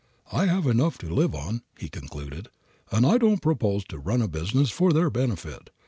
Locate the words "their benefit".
4.91-5.69